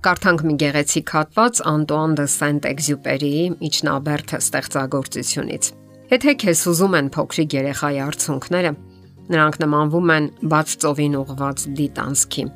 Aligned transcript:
Կարդանք 0.00 0.42
մի 0.48 0.54
գեղեցիկ 0.56 1.10
հատված 1.12 1.58
Անտուան 1.68 2.12
դը 2.16 2.24
Սենտ-Էքզյուպերիի 2.32 3.42
Իջնաբերդը 3.68 4.38
ստեղծագործությունից։ 4.40 5.68
Եթե 6.12 6.32
քեզ 6.40 6.62
ուզում 6.70 6.96
են 7.00 7.10
փոքրիկ 7.16 7.56
երեխայի 7.58 8.00
արցունքները, 8.06 8.70
նրանք 9.34 9.58
նմանվում 9.60 10.14
են 10.16 10.30
բաց 10.54 10.72
ծովին 10.80 11.18
ուղված 11.20 11.66
դիտանցքի, 11.82 12.46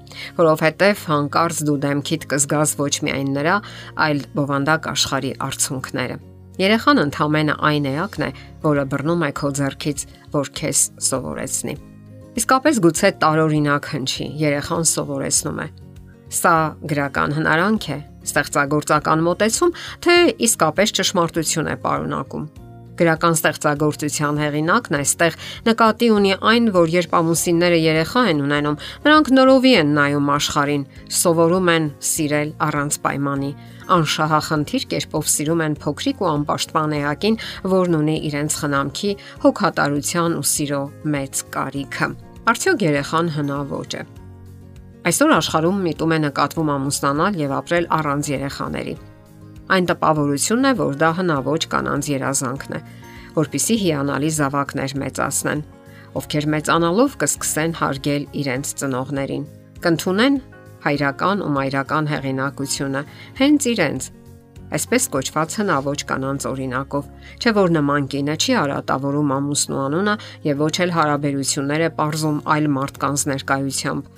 որովհետև 0.41 1.05
հանկարծ 1.13 1.63
դու 1.69 1.77
դեմքիդ 1.85 2.27
կզգաս 2.33 2.75
ոչ 2.81 2.95
միայն 3.05 3.31
նրա, 3.37 3.61
այլ 4.09 4.25
բովանդակ 4.41 4.91
աշխարի 4.95 5.37
արցունքները։ 5.45 6.19
Երեխան 6.65 7.05
ընդհանրապես 7.05 7.65
այն 7.69 7.89
էակն 7.93 8.25
է, 8.25 8.33
որը 8.65 8.89
բռնում 8.89 9.29
է 9.29 9.33
քո 9.37 9.55
ձեռքից, 9.61 10.09
որ 10.33 10.55
քեզ 10.65 10.85
սովորեցնի։ 11.13 11.75
Իսկապես 12.41 12.85
գուցե 12.89 13.09
տարօրինակ 13.21 13.89
հնչի, 13.95 14.27
երեխան 14.41 14.87
սովորեցնում 14.95 15.59
է, 15.61 15.67
Սա 16.35 16.57
գրական 16.91 17.37
հնարանք 17.37 17.85
է, 17.95 17.97
ստեղծագործական 18.27 19.25
մոտեցում, 19.29 19.73
թե 20.03 20.15
իսկապես 20.49 20.95
ճշմարտություն 20.99 21.71
է 21.71 21.77
պարունակում։ 21.85 22.47
Գրական 22.95 23.35
ստեղծագործության 23.35 24.37
հեղինակն 24.39 24.97
այստեղ 25.01 25.37
նկատի 25.67 26.09
ունի 26.15 26.33
այն, 26.51 26.69
որ 26.77 26.93
երբ 26.95 27.15
ամուսինները 27.19 27.79
երեխա 27.83 28.23
են 28.31 28.43
ունենում, 28.45 28.79
նրանք 29.07 29.31
նորովի 29.35 29.73
են 29.81 29.93
նայում 29.99 30.31
աշխարհին, 30.35 30.85
սովորում 31.19 31.71
են 31.75 31.89
սիրել 32.11 32.55
առանց 32.69 32.99
պայմանի, 33.07 33.53
անշահախնդիր 33.99 34.89
կերպով 34.95 35.31
սիրում 35.35 35.65
են 35.67 35.79
փոքրիկ 35.83 36.23
ու 36.23 36.31
անպաշտպան 36.35 36.99
էակին, 37.03 37.41
որն 37.75 37.99
ունի 37.99 38.19
իրենց 38.31 38.59
խնամքի, 38.63 39.15
հոգատարության 39.45 40.39
ու 40.39 40.49
սիրո 40.55 40.83
մեծ 41.15 41.47
կարիքը։ 41.59 42.13
Արդյոք 42.55 42.87
երեխան 42.95 43.35
հնաոճ 43.39 43.99
է։ 43.99 44.14
Այսօր 45.05 45.33
աշխարհում 45.37 45.81
միտում 45.85 46.13
է 46.15 46.19
նկատվում 46.25 46.69
ամուսնանալ 46.75 47.35
եւ 47.37 47.51
ապրել 47.53 47.87
առանց 47.93 48.29
երեխաների։ 48.33 48.95
Այն 49.75 49.89
տպավորությունն 49.91 50.69
է, 50.69 50.73
որ 50.79 50.97
դա 51.03 51.11
հնաոճ 51.19 51.67
կանանց 51.75 52.09
երազանքն 52.09 52.73
է, 52.79 52.81
որpիսի 53.35 53.77
հիանալի 53.85 54.31
զավակներ 54.39 54.95
մեծացնեն, 55.05 55.63
ովքեր 56.21 56.49
մեծանալով 56.55 57.19
կսկսեն 57.21 57.77
հարգել 57.85 58.27
իրենց 58.45 58.73
ծնողներին, 58.81 59.45
կընդունեն 59.85 60.41
հայրական 60.89 61.45
ու 61.45 61.53
մայրական 61.61 62.11
հեղինակությունը 62.15 63.07
հենց 63.45 63.69
իրենց 63.75 64.11
այսպես 64.75 65.05
կոչված 65.13 65.55
հնաոճ 65.61 66.03
կանանց 66.09 66.45
օրինակով, 66.49 67.05
չէ 67.45 67.51
որ 67.61 67.73
նման 67.77 68.07
կինը 68.15 68.35
չի 68.41 68.55
արատավորում 68.65 69.33
ամուսնու 69.37 69.81
անունը 69.85 70.15
եւ 70.49 70.63
ոչ 70.65 70.75
էլ 70.85 70.95
հարաբերությունները 70.97 71.91
པարզում 71.95 72.39
այլ 72.55 72.69
մարդկանց 72.75 73.25
ներկայությամբ, 73.35 74.09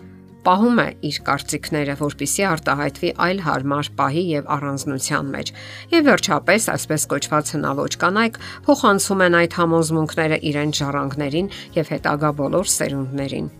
պահում 0.47 0.79
է 0.79 0.87
իր 1.09 1.17
կարծիքները, 1.27 1.95
որpիսի 1.99 2.45
արտահայտվի 2.47 3.11
այլ 3.27 3.41
հարմար 3.47 3.89
պահի 3.99 4.23
եւ 4.31 4.51
առանձնության 4.57 5.33
մեջ։ 5.35 5.51
Եվ 5.97 6.07
վերջապես, 6.07 6.69
այսպես 6.77 7.07
կոչված 7.13 7.51
հնաոճ 7.57 7.99
կանայք 8.05 8.39
փոխանցում 8.69 9.27
են 9.27 9.39
այդ 9.43 9.59
համոզմունքները 9.59 10.41
իրենց 10.53 10.81
ժառանգներին 10.85 11.51
եւ 11.81 11.93
հետագա 11.97 12.33
բոլոր 12.47 12.73
սերունդներին։ 12.77 13.53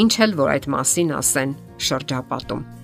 Ինչ 0.00 0.12
էլ 0.26 0.36
որ 0.42 0.52
այդ 0.56 0.68
մասին 0.74 1.16
ասեն 1.20 1.56
շրջապատում։ 1.90 2.79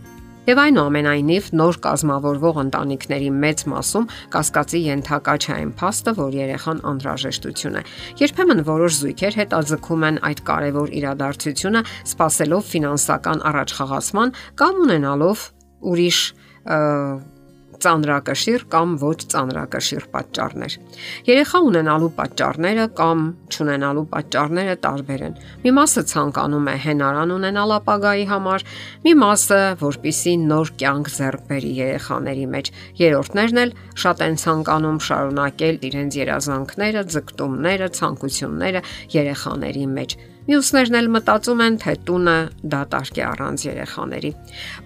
Եվ 0.47 0.61
այնուամենայնիվ 0.63 1.47
նոր 1.59 1.77
կազմավորվող 1.83 2.59
ընտանիքների 2.61 3.31
մեծ 3.35 3.63
մասում 3.73 4.05
կասկածի 4.31 4.83
ենթակա 4.85 5.35
չէ 5.43 5.51
այն 5.57 5.73
փաստը, 5.81 6.13
որ 6.21 6.37
երեխան 6.39 6.83
անհրաժեշտություն 6.91 7.79
է։ 7.81 7.83
Երբեմն 8.23 8.63
որոշ 8.71 9.01
զույգեր 9.03 9.39
հետաձգում 9.43 10.07
են 10.07 10.21
այդ 10.31 10.43
կարևոր 10.47 10.95
իրադարձությունը, 11.03 11.83
սпасելով 12.15 12.71
ֆինանսական 12.77 13.43
առաջխաղացման 13.51 14.35
կամ 14.63 14.83
ունենալով 14.87 15.47
ուրիշ 15.91 16.21
և, 16.67 17.27
ծանրակշիռ 17.85 18.65
կամ 18.73 18.93
ոչ 19.03 19.17
ծանրակշիռ 19.33 20.05
պատճառներ։ 20.15 20.77
Երեխա 21.29 21.61
ունենալու 21.67 22.11
պատճառները 22.19 22.87
կամ 23.01 23.25
չունենալու 23.53 24.05
պատճառները 24.13 24.77
տարբեր 24.87 25.25
են։ 25.27 25.35
Մի 25.65 25.75
մասը 25.79 26.05
ցանկանում 26.13 26.71
է 26.73 26.77
հենարան 26.87 27.35
ունենալ 27.37 27.75
ապագայի 27.77 28.25
համար, 28.33 28.67
մի 29.07 29.13
մասը, 29.23 29.61
որpիսի 29.83 30.37
նոր 30.47 30.73
կյանք 30.83 31.13
ձեռք 31.17 31.49
բերի 31.51 31.73
երեխաների 31.81 32.47
մեջ։ 32.57 32.73
Երրորդներն 33.03 33.63
էլ 33.67 33.77
շատ 34.07 34.25
են 34.27 34.41
ցանկանում 34.47 35.03
շարունակել 35.11 35.85
իրենց 35.91 36.21
երազանքները, 36.23 37.05
ձգտումները, 37.17 37.93
ցանկությունները 38.01 38.87
երեխաների 39.17 39.87
մեջ 39.97 40.19
Մյուսներն 40.47 40.95
էլ 40.95 41.09
մտածում 41.11 41.61
են, 41.65 41.77
թե 41.83 41.93
տունը 42.07 42.35
դատարկ 42.71 43.17
է 43.19 43.23
առանց 43.27 43.63
երեխաների։ 43.67 44.29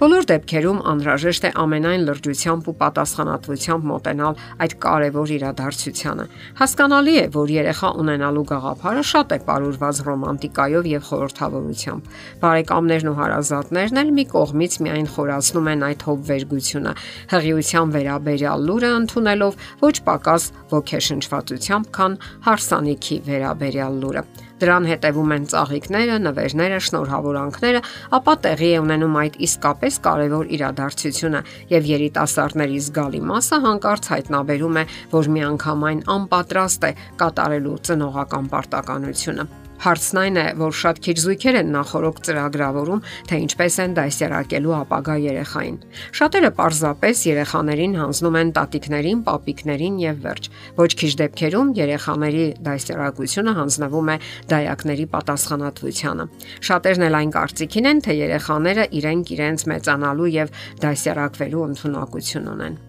Բոլոր 0.00 0.26
դեպքերում 0.30 0.78
անհրաժեշտ 0.88 1.44
է 1.44 1.50
ամենայն 1.60 2.06
լրջությամբ 2.08 2.70
ու 2.70 2.74
պատասխանատվությամբ 2.80 3.84
մոտենալ 3.90 4.40
այդ 4.64 4.74
կարևոր 4.84 5.34
իրադարձությանը։ 5.36 6.26
Հասկանալի 6.62 7.14
է, 7.20 7.26
որ 7.36 7.52
երեխա 7.60 7.92
ունենալու 8.00 8.46
գաղափարը 8.48 9.04
շատ 9.10 9.36
է 9.36 9.38
ապարուրված 9.50 10.00
ռոմանտիկայով 10.08 10.90
եւ 10.90 11.04
խորհրդավորությամբ։ 11.10 12.10
Բարեկամներն 12.40 13.10
ու 13.12 13.16
հարազատներն 13.20 14.00
էլ 14.00 14.12
մի 14.16 14.24
կողմից 14.32 14.76
միայն 14.88 15.08
խորացնում 15.12 15.70
են 15.76 15.88
այդ 15.90 16.04
հոբվերգությունը, 16.08 16.92
հղիության 17.36 17.96
վերաբերյալ 18.00 18.68
լուրը 18.70 18.92
ընդունելով 19.04 19.64
ոչ 19.84 19.96
պակաս 20.08 20.52
ոգեշնչվածությամբ, 20.72 21.90
քան 22.00 22.20
հարսանիքի 22.48 23.24
վերաբերյալ 23.28 24.00
լուրը։ 24.04 24.24
Դրան 24.60 24.88
հետևում 24.90 25.34
են 25.36 25.46
ծաղիկները, 25.50 26.16
նվերները, 26.26 26.80
շնորհավորանքները, 26.86 27.80
ապա 28.18 28.34
տեղի 28.46 28.70
է 28.70 28.82
ունենում 28.84 29.16
այդ 29.20 29.38
իսկապես 29.46 30.00
կարևոր 30.06 30.52
իրադարձությունը 30.56 31.40
եւ 31.72 31.88
երիտասարդների 31.94 32.82
զգալի 32.88 33.22
մասը 33.30 33.62
հանկարծ 33.68 34.12
հայտնաբերում 34.16 34.82
է, 34.82 34.84
որ 35.16 35.32
միանգամայն 35.38 36.04
անպատրաստ 36.18 36.86
է 36.90 36.92
կատարելու 37.24 37.80
ծնողական 37.88 38.52
պարտականությունը։ 38.52 39.59
Հարցն 39.80 40.18
այն 40.20 40.36
է, 40.36 40.42
որ 40.60 40.74
շատ 40.76 40.98
քիչ 41.06 41.14
զույգեր 41.24 41.56
են 41.60 41.70
նախորոք 41.72 42.18
ծրագրավորում, 42.26 42.98
թե 43.30 43.36
ինչպես 43.44 43.76
են 43.84 43.94
դասերակելու 43.96 44.74
ապագա 44.76 45.14
երեխային։ 45.24 45.78
Շատերը 46.20 46.50
պարզապես 46.58 47.22
երեխաներին 47.30 47.96
հանձնում 48.00 48.36
են 48.40 48.52
տատիկներին, 48.58 49.22
պապիկներին 49.30 49.96
եւ 50.04 50.20
վերջ։ 50.26 50.50
Ոչ 50.80 50.90
քիչ 51.00 51.12
դեպքերում 51.22 51.72
երեխաների 51.80 52.44
դասերակցությունը 52.68 53.56
հանձնվում 53.60 54.12
է 54.12 54.18
դայակների 54.52 55.08
պատասխանատվությանը։ 55.16 56.28
Շատերն 56.68 57.08
էլ 57.08 57.18
այն 57.22 57.34
կարծիքին 57.40 57.90
են, 57.94 58.04
թե 58.04 58.20
երեխաները 58.20 58.86
իրենք 59.00 59.34
իրենց 59.40 59.66
մեծանալու 59.72 60.30
եւ 60.36 60.54
դասերակվելու 60.84 61.66
ընդունակություն 61.70 62.54
ունեն։ 62.58 62.80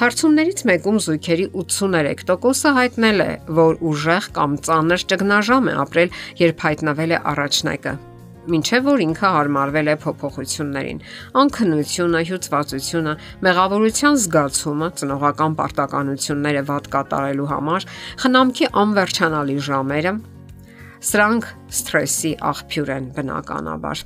Հարցումներից 0.00 0.64
մեկում 0.70 0.96
զույգերի 1.04 1.44
83%-ը 1.54 2.72
հայտնել 2.78 3.22
է, 3.24 3.30
որ 3.60 3.78
ուժեղ 3.90 4.26
կամ 4.34 4.56
ծանր 4.66 5.06
ճգնաժամ 5.12 5.70
է 5.70 5.76
ապրել, 5.84 6.18
երբ 6.40 6.66
հայտնվել 6.66 7.14
է 7.14 7.22
առաջնակը 7.34 7.94
ինչեւ 8.44 8.82
որ 8.84 9.02
ինքը 9.04 9.28
հարմարվել 9.34 9.88
է 9.88 9.94
փոփոխություններին։ 10.02 10.98
Անքնությունը, 11.40 12.20
հյուծվածությունը, 12.28 13.14
մեղավորության 13.46 14.18
զգացումը, 14.24 14.88
ծնողական 15.00 15.56
պարտականությունները 15.60 16.64
ված 16.68 16.90
կատարելու 16.94 17.50
համար, 17.54 17.86
խնամքի 18.24 18.72
անվերջանալի 18.84 19.60
ժամերը, 19.68 20.16
սրանք 21.12 21.48
սթրեսի 21.80 22.34
աղբյուր 22.52 22.92
են 22.98 23.08
բնականաբար։ 23.16 24.04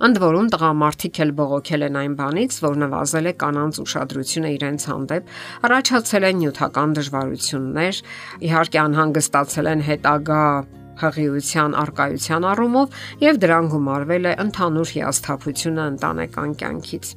Ընդ 0.00 0.16
որում 0.16 0.46
տղամարդիկ 0.52 1.18
էլ 1.20 1.30
բողոքել 1.36 1.82
են 1.90 1.96
այն 2.00 2.12
բանից, 2.16 2.54
որ 2.64 2.76
նվազել 2.80 3.26
է 3.28 3.32
կանանց 3.42 3.80
ուշադրությունը 3.82 4.52
իրենց 4.56 4.86
հանդեպ, 4.90 5.32
առաջացել 5.68 6.26
են 6.30 6.38
նյութական 6.40 6.94
դժվարություններ, 6.96 8.00
իհարկե 8.48 8.80
անհանգստացել 8.80 9.70
են 9.74 9.84
հետագա 9.90 10.44
հղիության 11.00 11.76
արկայության 11.84 12.48
առումով 12.52 12.96
եւ 13.24 13.42
դրան 13.44 13.70
գումարվել 13.76 14.30
է 14.30 14.34
ընդհանուր 14.44 14.94
հիասթափությունը 14.96 15.86
ընտանեկան 15.92 16.56
կյանքից։ 16.64 17.12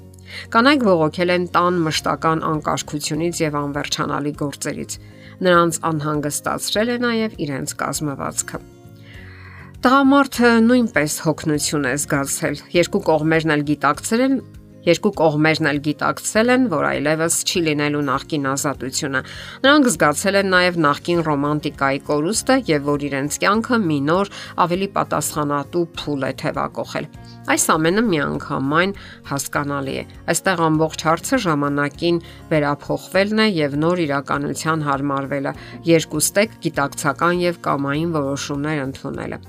Կանայք 0.51 0.85
ողոքել 0.91 1.33
են 1.39 1.47
տան 1.55 1.81
մշտական 1.87 2.45
անկարգությունից 2.51 3.43
եւ 3.47 3.57
անվերջանալի 3.63 4.37
գործերից։ 4.43 4.99
Նրանց 5.47 5.81
անհանգստացրել 5.93 6.95
է 6.95 7.01
նաեւ 7.07 7.41
իրենց 7.47 7.75
կազմվածքը։ 7.83 8.63
Տղամարդը 9.83 10.49
նույնպես 10.63 11.13
հոգնություն 11.25 11.87
է 11.89 11.91
զգացել։ 11.99 12.59
Երկու 12.71 13.01
կողմերն 13.09 13.51
էլ 13.57 13.63
գիտակցել 13.67 14.21
երկու 14.83 15.11
կողմերն 15.19 15.69
էլ 15.73 15.81
գիտակցել 15.83 16.53
են, 16.53 16.63
որ 16.71 16.87
այլևս 16.89 17.39
չի 17.43 17.63
լինելու 17.67 18.03
նախկին 18.07 18.47
ազատությունը։ 18.53 19.21
Նրանք 19.65 19.89
զգացել 19.91 20.39
են 20.39 20.49
նաև 20.53 20.79
նախկին 20.87 21.21
ռոմանտիկայի 21.27 22.01
կորուստը 22.13 22.57
եւ 22.71 22.89
որ 22.93 23.05
իրենց 23.09 23.39
կյանքը 23.43 23.79
մի 23.91 23.99
նոր 24.07 24.33
ավելի 24.67 24.89
պատասխանատու 24.99 25.85
փուլ 25.99 26.27
է 26.27 26.33
թևակողել։ 26.43 27.07
Այս 27.43 27.63
ամենը 27.73 28.01
միանգամայն 28.07 28.91
հասկանալի 29.27 29.93
է։ 29.99 30.03
Այստեղ 30.31 30.61
ամբողջ 30.63 31.01
հարցը 31.03 31.39
ժամանակին 31.43 32.19
վերափոխվելն 32.53 33.41
է 33.43 33.47
եւ 33.51 33.73
նոր 33.83 34.01
իրականության 34.03 34.83
հարմարվելը, 34.87 35.51
երկուստեք 35.89 36.53
գիտակցական 36.63 37.41
եւ 37.43 37.57
կամային 37.67 38.13
որոշումներ 38.15 38.79
ընդունելը։ 38.83 39.39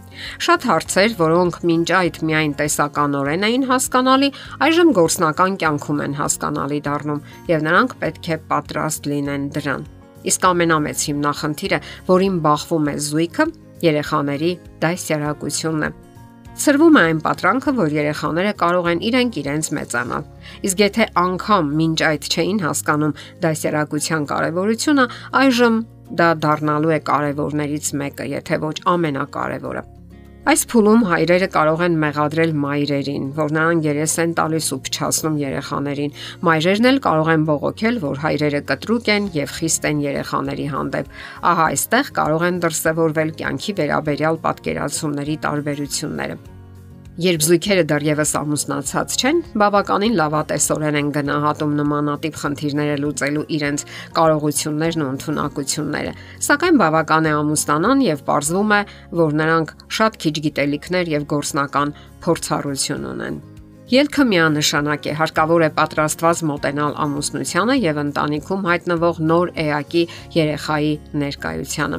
Շատ 0.46 0.66
հարցեր, 0.74 1.14
որոնք 1.22 1.60
մինչ 1.70 1.88
այդ 2.02 2.18
միայն 2.34 2.56
տեսականորեն 2.58 3.46
էին 3.46 3.66
հասկանալի, 3.70 4.30
այժմ 4.66 4.90
գործնական 4.98 5.58
կյանքում 5.62 6.02
են 6.08 6.16
հասկանալի 6.18 6.80
դառնում 6.88 7.20
եւ 7.54 7.68
նրանք 7.68 7.94
պետք 8.02 8.30
է 8.34 8.40
պատրաստ 8.50 9.06
լինեն 9.14 9.44
դրան։ 9.54 9.86
Իսկ 10.24 10.48
ամենամեծ 10.50 11.06
հիմնախնդիրը, 11.14 11.78
որին 12.10 12.40
բախվում 12.48 12.90
է 12.90 12.96
զույգը, 13.06 13.46
երեխաների 13.84 14.52
դասյարակությունն 14.82 15.86
է 15.86 15.92
Սրվում 16.54 16.96
է 16.98 17.00
այն 17.04 17.20
պատրանքը, 17.24 17.72
որ 17.74 17.94
երեխաները 17.96 18.50
կարող 18.60 18.88
են 18.92 19.00
իրենք 19.08 19.38
իրենց 19.40 19.70
մեծանալ։ 19.74 20.28
Իսկ 20.68 20.82
եթե 20.84 21.06
անգամ 21.24 21.72
մինչ 21.80 21.96
այդ 22.08 22.28
չէին 22.30 22.60
հասկանում 22.62 23.16
դասերակցության 23.42 24.28
կարևորությունը, 24.30 25.08
այժմ 25.42 25.80
դա 26.20 26.28
դառնալու 26.44 26.94
է 26.94 27.00
կարևորներից 27.10 27.90
մեկը, 28.04 28.30
եթե 28.38 28.60
ոչ 28.68 28.76
ամենակարևորը։ 28.94 29.84
Այս 30.44 30.62
փուլում 30.68 31.04
հայրերը 31.08 31.46
կարող 31.54 31.82
են 31.86 31.94
մեղադրել 32.02 32.50
մայրերին, 32.60 33.28
որ 33.38 33.54
նրանք 33.56 33.86
երես 33.88 34.16
են 34.24 34.34
տալիս 34.40 34.66
ու 34.76 34.78
փչացնում 34.88 35.38
երեխաներին։ 35.40 36.12
Մայրերն 36.44 36.90
էլ 36.90 37.00
կարող 37.08 37.32
են 37.34 37.48
բողոքել, 37.48 38.00
որ 38.04 38.22
հայրերը 38.28 38.62
կտրուկ 38.68 39.12
են 39.16 39.32
եւ 39.40 39.54
խիստ 39.56 39.88
են 39.88 40.02
երեխաների 40.04 40.70
հանդեպ։ 40.76 41.12
Ահա 41.48 41.68
այստեղ 41.72 42.16
կարող 42.20 42.48
են 42.52 42.64
դրսևորվել 42.68 43.38
կյանքի 43.40 43.78
վերաբերյալ 43.80 44.42
պատկերացումների 44.44 45.38
տարբերությունները։ 45.48 46.44
Երբ 47.14 47.44
զույգերը 47.46 47.82
դեռևս 47.86 48.30
ամուսնացած 48.40 49.12
չեն, 49.14 49.36
բավականին 49.62 50.16
լավատեսորեն 50.18 50.98
են 50.98 51.12
գնահատում 51.14 51.76
նմանատիպ 51.78 52.40
խնդիրները 52.42 52.96
լուծելու 53.04 53.46
իրենց 53.54 53.86
կարողություններն 54.18 55.06
ու 55.06 55.08
ընտունակությունները։ 55.14 56.18
Սակայն 56.50 56.82
բավական 56.82 57.30
է 57.30 57.38
ամուսնանան 57.38 58.04
եւ 58.10 58.28
ողջվում 58.34 58.74
է, 58.74 58.82
որ 59.22 59.40
նրանք 59.44 59.74
շատ 60.02 60.22
քիչ 60.26 60.36
գիտելիքներ 60.50 61.16
եւ 61.20 61.32
գործնական 61.38 61.98
փորձառություն 62.26 63.10
ունեն։ 63.14 63.42
Ելքը 63.84 64.24
միանշանակ 64.24 65.06
է, 65.10 65.12
հարկավոր 65.18 65.62
է 65.66 65.66
պատրաստված 65.76 66.38
մոտենալ 66.48 66.94
ամուսնությանը 67.04 67.74
եւ 67.76 67.98
ընտանիքում 68.00 68.62
հայտնվող 68.64 69.18
նոր 69.28 69.50
էակի 69.60 70.04
երեխայի 70.32 70.92
ներկայությանը։ 71.20 71.98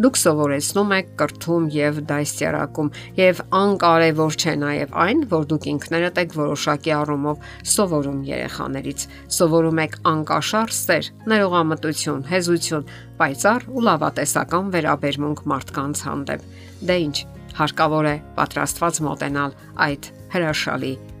Դուք 0.00 0.16
սովորեցնում 0.20 0.94
եք 0.96 1.10
կրթում 1.20 1.66
եւ 1.76 1.98
դասյարակում 2.08 2.88
եւ 3.20 3.42
անկարևոր 3.60 4.38
չէ 4.40 4.54
նաեւ 4.64 4.96
այն, 5.04 5.20
որ 5.36 5.44
դուք 5.52 5.68
ինքներդ 5.76 6.20
եք 6.24 6.36
որոշակի 6.40 6.94
առումով 6.96 7.44
սովորում 7.76 8.22
երեխաներից։ 8.32 9.04
Սովորում 9.36 9.82
եք 9.84 9.98
անկաշար 10.12 10.72
սեր, 10.76 11.10
ներողամտություն, 11.36 12.22
հեզություն, 12.32 12.88
պայծառ 13.20 13.68
ու 13.76 13.84
լավատեսական 13.90 14.72
վերաբերմունք 14.76 15.44
մարդկանց 15.52 16.06
հանդեպ։ 16.08 16.48
Դե 16.88 16.96
ի՞նչ, 17.06 17.18
հարկավոր 17.60 18.08
է 18.12 18.16
պատրաստված 18.40 19.04
մոտենալ 19.10 19.60
այդ 19.88 20.10
հրաշալի 20.36 20.94